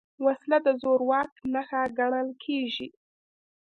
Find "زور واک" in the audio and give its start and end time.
0.81-1.31